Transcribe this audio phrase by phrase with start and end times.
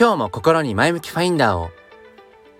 [0.00, 1.72] 今日も心に前向きファインダーを。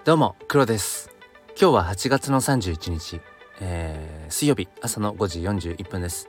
[0.04, 1.08] どうも黒です。
[1.50, 3.20] 今日は8月の31日、
[3.60, 4.66] えー、水曜日。
[4.80, 6.28] 朝の5時41分です、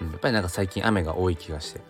[0.00, 1.82] うん、やっぱりなんか最近雨が多い気がして。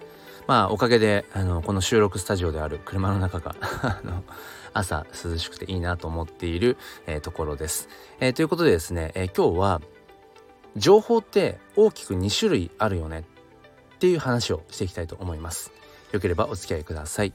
[0.48, 4.24] まあおかげであのこの収録スタジオである車の中が あの
[4.72, 7.88] 朝涼しくていいなと思っている、えー、ところです、
[8.18, 9.80] えー、ということでですね、え今日は
[10.74, 13.20] 情報って大きく2種類あるよね
[13.94, 15.70] っていう話をしていきたいと思います。
[16.10, 17.32] よければお付き合いください。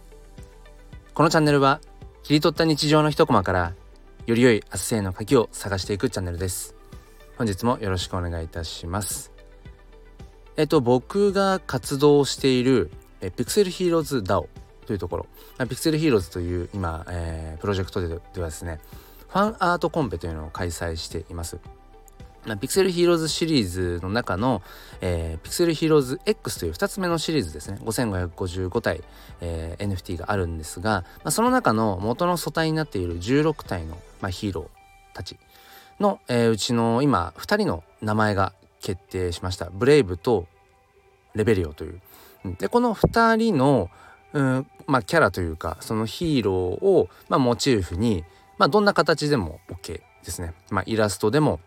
[1.13, 1.81] このチャンネルは
[2.23, 3.73] 切り取った日常の一コマから
[4.27, 6.73] より良い明日への鍵を探していくチャンネルです。
[7.37, 9.33] 本日もよろしくお願いいたします。
[10.55, 14.47] えっと僕が活動しているえピクセルヒーローズ DAO
[14.85, 15.27] というところ。
[15.59, 18.79] ピクセルヒーローズという今、えー、プロジェクトでではですね
[19.27, 21.59] ファンアートコンペというのを開催しています。
[22.59, 24.61] Pixel Heroes シリーズの中の、
[24.99, 27.79] えー、 Pixel Heroes X という2つ目のシリーズですね。
[27.83, 29.01] 5555体、
[29.41, 35.37] えー、NFT があるんですが、まあ、その中の元の素体になっている16体の、まあ、ヒーローたち
[35.99, 39.69] の、えー、うちの今2人の名前が決定しました。
[39.69, 40.47] ブレイブと
[41.35, 42.01] レベリオという。
[42.57, 43.89] でこの2人の、
[44.33, 48.23] うんまあ、キャラというかそのヒーローを、まあ、モチーフに、
[48.57, 51.59] まあ、どんな形でも OK ですね、まあ、イラストでも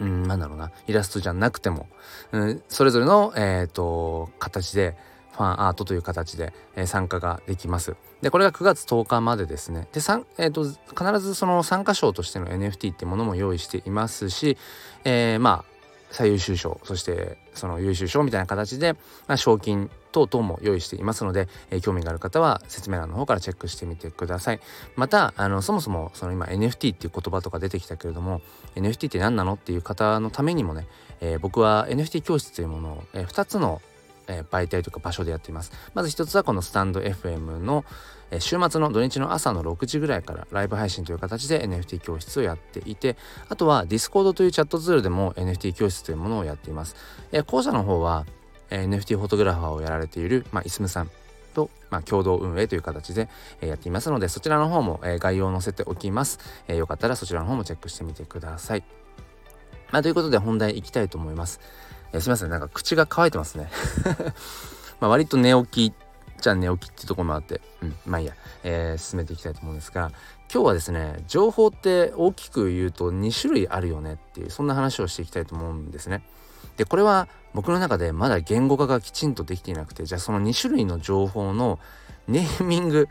[0.00, 1.86] うん、なんだろうな、イラストじゃなくても、
[2.32, 4.96] うん、それぞれの、えっ、ー、と、形で、
[5.34, 7.96] ファンアートという形で、えー、参加ができます。
[8.22, 9.88] で、これが9月10日までですね。
[9.92, 10.00] で、
[10.38, 14.56] えーと、必ずその参加賞としての NFT ってものも用意していますし、
[15.04, 15.74] えー、まあ、
[16.14, 18.92] 最優秀賞そしてその優秀賞みたいな形で、
[19.26, 24.60] まあ、賞金等々も用意していますので、えー、興味がある方は説明欄の方からチェックしてみてください
[24.94, 28.40] またあのそもそもその今 NFT っていう言葉とか出てきたけれども
[28.76, 30.86] NFT って何なのっていう方のためにもね、
[31.20, 33.82] えー、僕は NFT 教室というものを、えー、2つの
[34.26, 35.72] え、媒体とか場所でやっています。
[35.94, 37.84] まず一つはこのスタンド FM の、
[38.30, 43.16] え、週末の土日の朝の6時ぐらいからライブ配信という形で NFT 教室をやっていて、
[43.48, 46.96] あとは Discord というチャットツールでも NFT 教室というものをやっています。
[47.32, 48.24] えー、後者の方は、
[48.74, 51.10] え、NFT フォトグラファーをやられている、まあ、イスムさん
[51.54, 53.28] と、まあ、共同運営という形で、
[53.60, 56.76] えー、やっていますので、そちらの方も、えー、概要を載せておきます、えー。
[56.76, 58.84] よかったらそちらの方もチェックしてみてください。
[59.90, 61.60] まあ、ということで本題いきたいと思います。
[62.14, 63.68] えー、すみませんなんか口が乾いてますね
[65.00, 65.94] まあ割と寝起き
[66.40, 70.12] じゃ寝起きっていうところもあって、うん、まあいいや、えー、進めていきたいと思うんですが
[70.52, 76.22] 今日はですね情報って大きく言うと2種類あるよねっていうそんな話をしていきたいと思うんですね。
[76.76, 81.78] でこれは僕の中でまだ言語化がきちんとできていなくてじゃあその2種類の情報の
[82.26, 83.08] ネーミング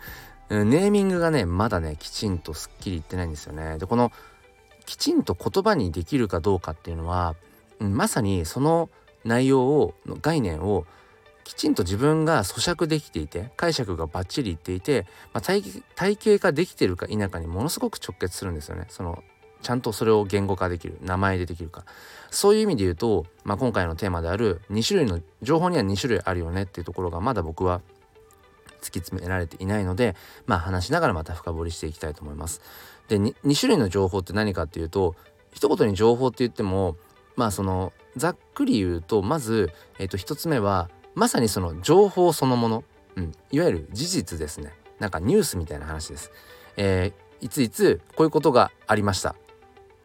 [0.50, 3.78] ネーミングがねまだねきちんとすっきりいってないんですよね。
[3.78, 4.12] でこの
[4.86, 7.36] きちんと言葉にできるかどうかっていうのは
[7.80, 8.90] まさにその
[9.24, 10.86] 内容をの概念を
[11.44, 15.64] きちんと自分が咀嚼できていて解釈がバッチリいっていて、まあ、体
[15.96, 18.86] 体系化できてるか否かにものすごく直結するんですよね。
[18.90, 19.24] その
[19.64, 21.86] ちゃんとそれを言語化できる名前でできるか。
[22.30, 27.82] そういう意味で言うと、まあ、今回のテーマである2種類の情報には2種類あるよねっていうところがまだ僕は
[28.82, 30.16] 突き詰められていないので
[30.46, 32.62] まあ話しながらまた深掘りしていきたいと思います。
[33.08, 35.16] で 2, 2種類の情報って何かっていうと
[35.54, 36.98] 一言に情報って言っても
[37.36, 42.84] まあそのざっくり言うとまず、えー、と1つ目はまさにその情報そのもの、
[43.16, 44.74] うん、いわゆる事実ですね。
[45.00, 46.32] なんかニュースみたいな話です。
[46.78, 49.36] えー、いついつこういうことがありました。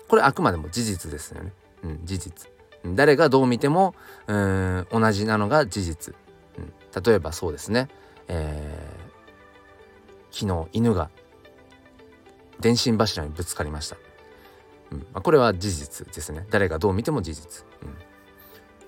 [0.09, 1.53] これあくまでも事実ですよね、
[1.85, 2.51] うん、事実。
[2.95, 3.95] 誰がどう見ても
[4.27, 6.15] うん同じなのが事実、
[6.57, 7.89] うん、例えばそうですね、
[8.29, 11.11] えー、昨日犬が
[12.61, 13.97] 電信柱にぶつかりました。
[14.91, 16.47] うんまあ、これは事実ですね。
[16.51, 17.89] 誰がどう見ても事実、うん。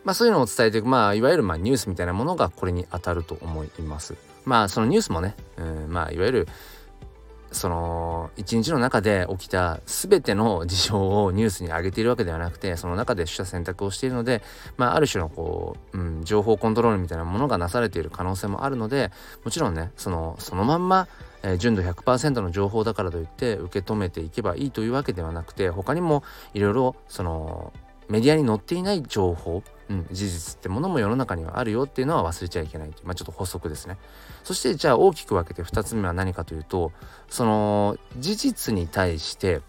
[0.02, 4.16] まあ、そういうのを伝えていく、まあ、いわゆるまあニュースみたいなものがこれに当たると思います。
[4.44, 6.48] まあそのニュースもね、うん、まあいわゆる
[7.52, 14.42] その一日の中で起きた全ての事象をニュースに上げているわけではなくてその中で取捨選択をしているので、
[14.76, 19.10] まあ、ある種のこう、うん、情報コントロールみたいなものがなされている可能性もあるので
[19.44, 21.08] もちろんねそのそのまんま
[21.42, 26.22] えー、純度100%の情報だからといって受け止めていけばいいというわけではなくて他にも
[26.52, 27.72] いろいろその
[28.10, 33.98] メディアに載っていない情報、うん、事実ってものも世の中にはあるよっていうのは忘れちゃいけないという、まあ、ちょっと補足ですね。
[34.44, 36.92] そしてじゃあ大きく分けて2つ目は何かというと
[37.28, 39.60] その事実に対して、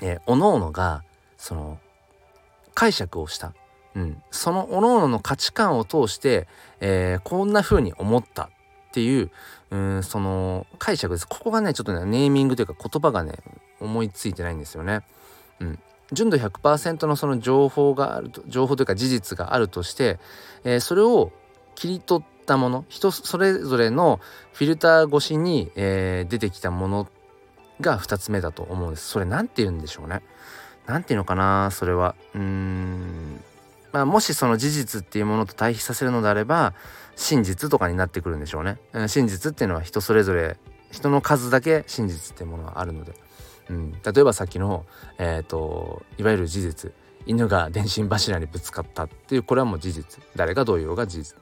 [0.00, 1.04] えー、各々が
[1.36, 1.78] その
[2.74, 3.52] 解釈をした、
[3.94, 6.48] うん、その各々の価値観を通して、
[6.80, 8.48] えー、こんな風に思ったっ
[8.92, 9.30] ていう
[9.70, 13.34] うんその解釈ですここがねちょっとねネーミングというか言葉がね
[13.80, 15.02] 思いついてないんですよね。
[15.60, 15.78] うん、
[16.12, 20.18] 純度100%のその情報があると情報というか事実があるとして、
[20.64, 21.32] えー、それを
[21.74, 24.20] 切り取ったもの人それぞれの
[24.52, 27.08] フィルター越しに、えー、出てきたもの
[27.80, 29.08] が2つ目だと思うんです。
[29.08, 30.22] それ何て言うんでしょうね。
[30.86, 32.14] 何て言うのかなそれは。
[32.34, 33.42] うーん。
[33.92, 36.74] まあもしその事実っていうものと対比させるのであれば
[37.16, 38.78] 真実とかになってくるんでしょうね。
[39.08, 40.56] 真実っていうのは人それぞれ
[40.96, 43.12] 人の数だけ真実っていうものはあるので、
[43.68, 44.86] うん、例えばさっきの、
[45.18, 46.92] えーと、いわゆる事実。
[47.28, 50.22] 犬が電信柱にぶつかったっていうこれはもう事実。
[50.36, 51.36] 誰がどう言おうが事実、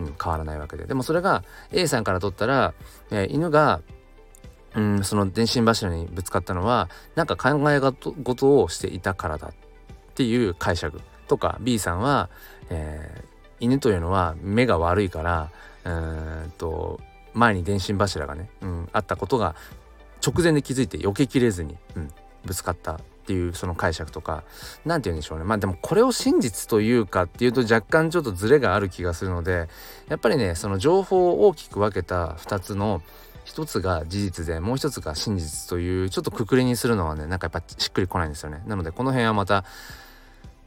[0.00, 0.84] うん、変わらないわけで。
[0.84, 2.74] でもそれが A さんから取ったら、
[3.12, 3.80] えー、犬が
[4.74, 9.52] うん、その電信柱にぶつかったのはなんか考え事をしていたからだっ
[10.14, 11.58] ていう解釈とか。
[11.60, 12.28] B さんは、
[12.70, 15.50] えー、犬というのは目が悪いから
[15.84, 17.00] うんと
[17.34, 19.54] 前に電信柱がね、うん、あったことが
[20.24, 22.10] 直前で気づいて避けきれずに、うん、
[22.44, 24.42] ぶつかったっていうその解釈とか
[24.84, 25.44] 何て言うんでしょうね。
[25.44, 29.68] まあでもこれを真実というかっていうと若干ちょっとズレがある気がするので
[30.08, 33.00] やっぱりねその情報を大きく分けた2つの
[33.44, 38.62] 一つが事実でもう一つが真実というちょっとくくりにするのはねなんかやっぱしっくりこないんですよね。
[38.66, 39.64] なのでこの辺はまた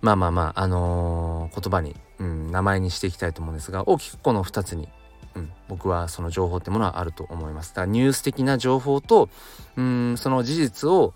[0.01, 4.87] まあまあまああのー、言葉に、うん、名前にしていきたいと思うんですが大きくこの2つに
[5.35, 7.69] うん、僕はその情報ってものはあると思います。
[7.71, 9.29] だからニュース的な情報と
[9.75, 11.13] うんその事実を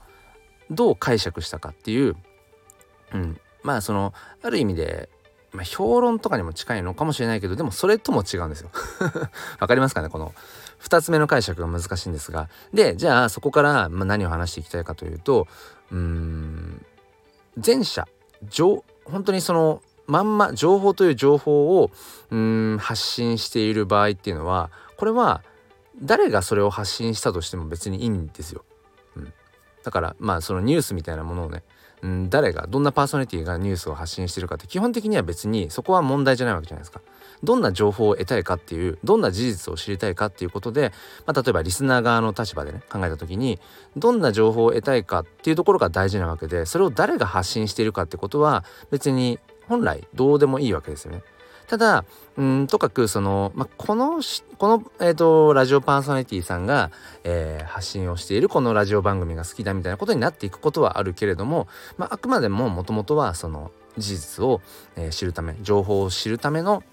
[0.69, 2.15] どう解釈したかっていう、
[3.13, 5.09] うん、まあそのある意味で、
[5.51, 8.69] まあ、評論とかにも近いのかもしれないけどでもそれとも違うんですよ。
[9.59, 10.33] わかりますかねこの
[10.81, 15.47] 2つ目の解釈が難しいんですがでじゃあそこから、まあ、何を話していきたいかというと
[15.91, 16.85] うん
[17.65, 18.07] 前者
[18.49, 21.91] 上本当にそのまんま情報という情報を
[22.31, 25.43] うん発信している場合っていうのはこれは
[26.01, 28.65] 誰がそれを発信したとしても別にいいんですよ。
[29.15, 29.33] うん、
[29.83, 31.63] だからまあそのニュースみたいなものをね
[32.01, 37.01] うん、誰がどんなパーソナリティがニュースを発信してるかって基本的には別にそこは問題じゃないわけじゃないですか。
[37.43, 40.91] どんな情報を得たいかっていうどんな事実を知りたいかっていうことで、
[41.25, 43.59] まあ、例えばリスナー側の立場でね考えた時に
[43.95, 51.23] どんな情報を得たいかっていうところが大事なわけでそれを誰が発信しているかってことは別に本来どうでもいいわけですよね。
[51.67, 52.03] ただ
[52.35, 54.21] うんとかくその、まあ、この
[54.57, 56.89] この、えーと、ラジオパーソナリティさんが、
[57.23, 61.67] えー、発信をしているこのラジオ番組が好きだみたいなことになっていくことはあるけれども、
[61.97, 64.61] まあ、あくまでももともとはその事実を、
[64.95, 66.83] えー、知るため情報を知るための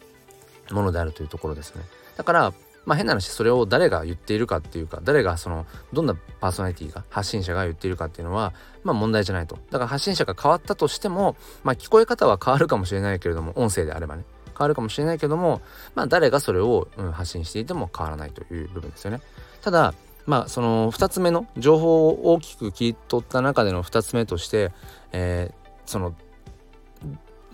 [0.71, 1.83] ものであるというところですね。
[2.19, 2.53] だから
[2.87, 8.55] まあ変な話それを誰が言っているかっていうか誰がそのどんなパーソナリティが発信者が言っているかっていうのは
[8.85, 9.59] まあ問題じゃないと。
[9.71, 14.25] だから発信者が変わったとしてもまあ聞こえ方は変わるかもしれないけれども音声であればね。
[14.57, 15.61] 変わるかもしれないけども
[15.95, 19.21] まあ誰がそれを、うん、発信していても変わらないという部分ですよね。
[19.61, 19.93] ただ
[20.25, 24.73] まあその2つ目の情報を大きく切り取った中での2つ目として、
[25.13, 26.15] えー、その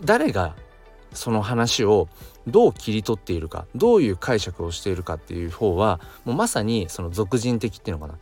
[0.03, 0.55] 誰が
[1.13, 2.07] その話を
[2.47, 8.13] どう切り取っているかどういう解釈をしているかっていう方はもうまさにその俗人的っていうのか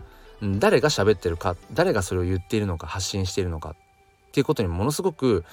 [0.42, 3.76] な誰が喋ってるか誰がそれを言っているのか発信しているのかっ
[4.32, 5.44] ていうことにものすごく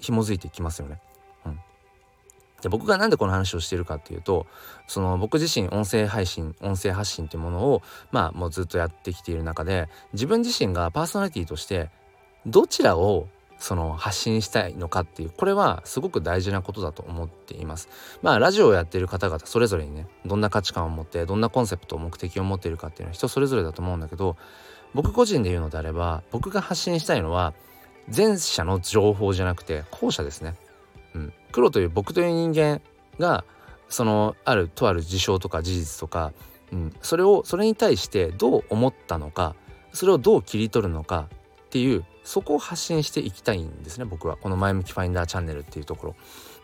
[0.00, 1.00] 紐づいてきますよね。
[1.46, 1.60] うん、
[2.60, 4.46] で僕が何でこの話をしてるかっていうと
[4.86, 11.90] その僕自身音声配信音声発信っていうものをまあもうずっとやってきている中で自分自身がパーソナリティとして
[12.46, 17.88] どちらをその発信したいのかっていうこれはすごく大事なことだと思っています。
[18.22, 24.36] まあラジオをやっている方々それぞれにねどんな価値観を持ってどんなコンセプト目的を持っているかっていうのは人それぞれだと思うんだけど
[24.94, 27.52] 僕個人で言うのであれば僕が発信したいのは
[28.14, 30.54] 前者の情報じゃなくて後者ですね。
[31.14, 31.32] うん。
[31.52, 32.80] 黒という僕という人間
[33.18, 33.44] が
[33.88, 36.32] そのあるとある事象とか事実とか、
[36.72, 39.54] うん、それをそれに対してどう思ったのか
[39.92, 41.28] それをどう切り取るのか
[41.66, 44.36] っていうそこを発信していきたいんですね僕は。
[44.36, 46.16] この前向きファインダーチャンネルっていうところ、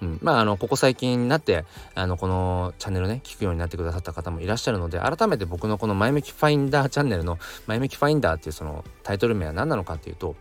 [0.03, 10.37] うん、まああのここ最近になってあのこのチャンネルね聞くようになってくださった方もいらっしゃるので改めて僕のこの前向きファインダーチャンネルの前向きファインダーっていうそのタイトル名は何なのかっていうと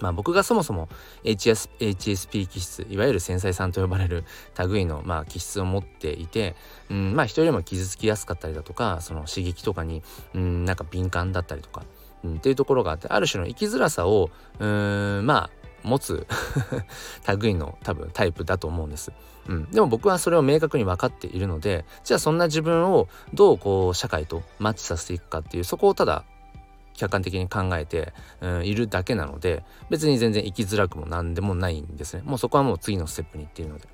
[0.00, 0.88] まあ、僕がそもそも
[1.22, 4.24] HS HSP 気質いわゆる繊細さんと呼ばれる
[4.66, 6.56] 類のまあ気質を持っていて、
[6.90, 10.02] うん、まあ人よりも傷つきやすかったりだとかその刺激とかに、
[10.34, 11.84] うん、なんか敏感だったりとか。
[12.24, 15.50] うん、っていうところがあってある種の生きづらさをうーんまあ
[15.82, 16.26] 持つ
[17.40, 19.12] 類の多分タイプだと思うんです。
[19.48, 26.24] うん、でも僕はそれを明確に分かっているのでじゃあそんな自分をどうこう社会とマッチさせていくかっていうそこをただ
[26.94, 32.22] 客観的に考えて、うん、いるだけなので別に全然生きづらくも何でもないんですね。
[32.24, 33.88] もうそこはもう次のステップに行っているので。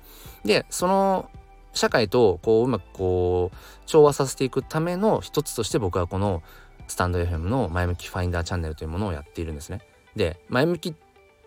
[0.45, 1.29] でその
[1.73, 6.41] 社会とこううまくこう調和させていくための一つとして僕はこの
[6.89, 9.81] スタンド FM の前向きファインダーチャンネルというものをやっているんですね。
[10.15, 10.93] で前向きっ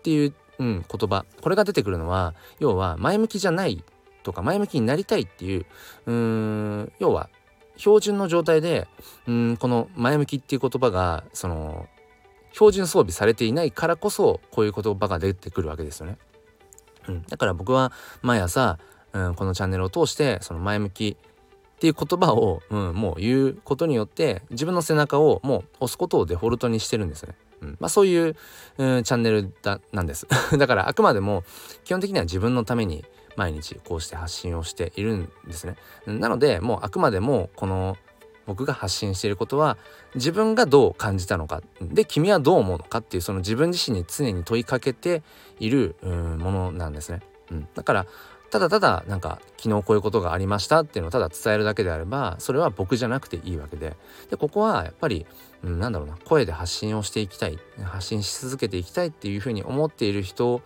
[0.01, 3.83] ていう、うん、言葉これが出てくるのは要は前向きじゃない
[4.23, 5.65] とか前向きになりたいっていう
[6.05, 7.29] うん要は
[7.75, 8.87] 標準の状態で
[9.27, 11.87] うんこの前向きっていう言葉がその
[12.53, 16.17] 標準装備されていないからこそこういう言葉が出てくるわけですよね。
[17.07, 18.79] うん、だから僕は毎朝、
[19.11, 21.17] うん、このチャンネルを通してその前向き
[21.83, 27.35] っていう言葉を、うん、もう言うことによって自分の背中をもう押すことをデフォルトにしてるんですね。
[27.59, 28.37] うんまあ、そういう、
[28.77, 30.25] うん、チャンネルだなんです。
[30.57, 31.43] だからあくまでも
[31.83, 33.03] 基本的には自分のために
[33.35, 35.75] 毎日こうして発信をしているんですね。
[36.05, 37.97] なのでもうあくまでもこの
[38.45, 39.77] 僕が発信していることは
[40.15, 45.21] 自分がどう感じたのかで君はどう思うのかっていうその自分自身に常に問いかけて
[45.59, 47.21] いるものなんですね。
[47.51, 48.05] うん、だから
[48.53, 53.97] ただただなんか昨日こういうことがありましたっていうのをただ伝えるだけであればそれは僕じゃなくていいわけで
[54.29, 55.25] でここはやっぱり、
[55.63, 60.61] うん、なんだろうな声で発信をしていきたい発信し続けていきたいっていうふうに思っている人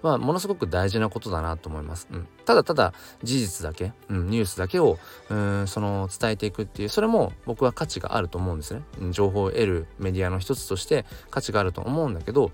[0.00, 2.06] はものすごく大事なことだなと思います。
[2.12, 4.98] うん、ただただ事実だけ、うん、ニュースだけを
[5.28, 8.82] うんその伝えていくっていうそれも僕は価値があると思うんですね。
[9.10, 12.52] 情報を得るメディアの一つとして価値があると思うんだけど、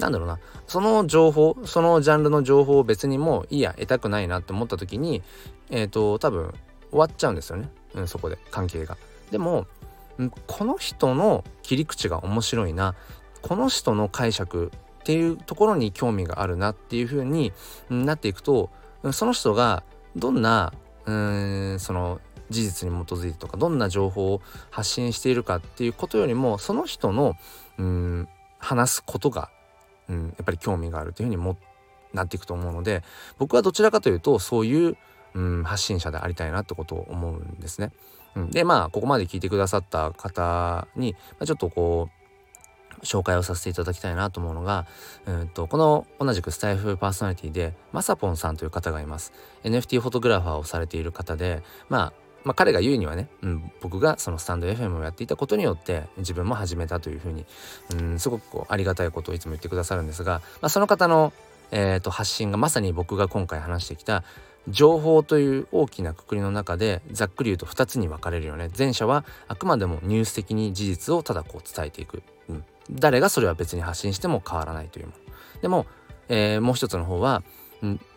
[0.00, 0.38] なんだろうな。
[0.66, 5.22] その情報そのジャンルの情報を別にもういいや得たくないなって思った時に
[5.70, 6.52] えっ、ー、と多分
[6.90, 8.96] 終わっちゃうんですよね、うん、そこで関係が。
[9.30, 9.66] でも
[10.46, 12.94] この人の切り口が面白いな。
[13.42, 17.52] この人の解釈っていうところに興味があるなっていう風に
[17.88, 18.68] なっていくと
[19.12, 19.82] その人が
[20.14, 20.74] どんな
[21.06, 27.34] うんその事実に基づいてとかどんな情報を発信しているかっていうことよりもその人の
[27.78, 28.28] うん
[28.60, 29.50] 話すことが、
[30.10, 31.56] うん、やっぱり興味があるというふうにも
[32.12, 33.02] なっていくと思うので
[33.38, 34.96] 僕はどちらかというとそういう、
[35.34, 37.92] うん、発信者でありたいなってことを思うんですね。
[38.34, 42.20] うん、でまあここまで聞いてくださった方に、まあ、ちょっとこう
[43.04, 44.86] 紹介をさせていただきたいなと思うのが、
[45.26, 49.32] うんと、この同じくスタイフパーソナリティで、まさぽんさんという方がいます。
[49.64, 52.12] NFT フォトグラファーをされている方で、まあ、
[52.44, 57.44] まあ、彼が言うにはね、うん、僕がそのスタンド FM をやっていたことによって自分も始めたというふうに、
[57.94, 61.32] うん、すごくこうありがたいことをいつも言ってくださるんですが、まあ、その方の、
[61.70, 64.24] えーと発信がまさに僕が今回話してきた
[64.68, 68.70] 情報という大きなくくりの中でざっくり言うと2つに分かれるよね。
[68.76, 75.32] 前者はあくまでもニュース的に事実をただこう伝えていく、うん、誰がそれは別に発信しても変わらないというもの。
[75.62, 75.86] でも、
[76.28, 77.42] えー、もう一つの方は、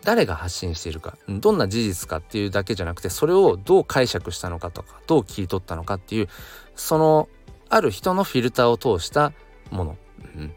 [0.02, 6.28] 誰が発信しているか、どんな事実かっていうだけじゃなくてそれをどう解釈したのかとかどう切り取ったのかっていう
[6.76, 7.28] その
[7.68, 9.32] ある人のフィルターを通した
[9.70, 9.96] もの、
[10.36, 10.54] うん、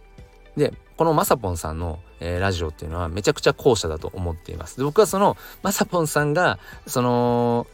[0.57, 4.83] でこのまさぽんさんの、えー、ラジオっていうのはめちゃくちゃ後者だと思っています。
[4.83, 7.67] 僕はそのまさぽんさんがその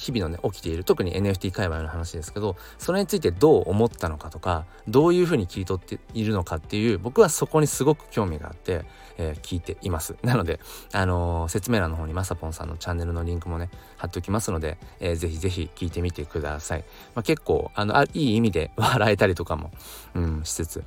[0.00, 8.86] 日々のね起きている特に NFT 界隈の話ですけどそれについてどう思ったのかとかどういうふうに切り取っているのかっていう僕はそこにすごく興味があって、
[9.18, 10.16] えー、聞いています。
[10.22, 10.58] なので、
[10.92, 19.70] あのー、説明欄の方にまさぽんさんのチャンネルのリンクもね貼っておきますので、えー、ぜひぜひ聞いてみてください、まあ、結構あのあいい意味で 笑えたりとかも、
[20.14, 20.84] うん、しつつ、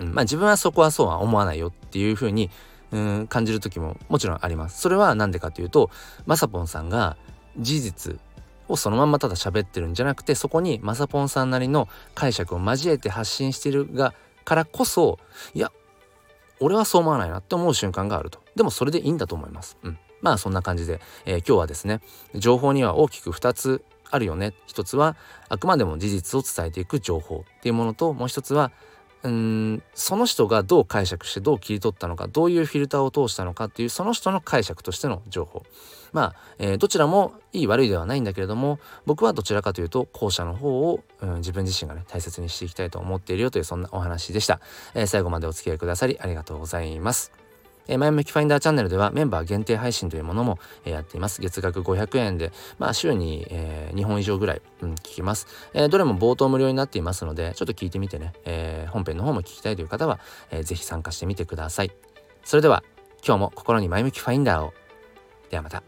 [0.00, 2.50] うん、まあ自分はそこはそうは思わないよっていうふうに
[2.90, 4.80] うん感じる時ももちろんあります。
[4.80, 5.90] それは何でかというと
[6.26, 7.16] まさぽんさんが
[7.58, 8.20] 事実
[8.68, 14.14] をそのまんまただ喋ってるんじゃなくてそこにまさぽんさんなりの解釈を交えて発信してるが
[14.44, 15.18] からこそ
[15.54, 15.72] いや
[16.60, 18.40] 俺はそう思わないなって思う瞬間があると。
[18.56, 19.76] でもそれでいいんだと思います。
[19.84, 19.98] うん。
[20.20, 22.00] まあそんな感じで、えー、今日はですね
[22.34, 24.54] 情報には大きく2つあるよね。
[24.66, 25.16] 一つは
[25.48, 28.72] あくまでも事実を伝えていく情報っていうものともう一つは
[29.24, 35.64] うんその人がどう解釈してどう切り取ったのかどういうフィルターを通したのかっていうその人の解釈としての情報。
[36.12, 44.60] まあ、えー、どちらもいい悪いではないんだけれども僕はどちらかというと後者の方を、うん、自分自身がね大切にしていきたいと思っているよというそんなお話でした、
[44.94, 47.37] えー、最後までお付き合いくださりありがとうございます。
[47.88, 51.40] えー、前向きファインダーチャンネルではメンバー限定配信というものも、えー、やっています。
[51.40, 55.88] 月額500円で、まあ週に、えー、2本以上ぐらい、うん、聞きます、えー。
[55.88, 61.90] どれも冒頭無料になっていますので、ちょっと聞いてみてね、えー、本編の方も聞きたいという方は、えー、ぜひ参加してみてください。
[62.44, 62.84] それでは、
[63.26, 64.72] 今日も心に前向きファインダーを。
[65.50, 65.87] ではまた。